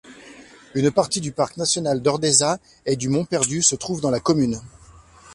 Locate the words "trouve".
3.75-4.01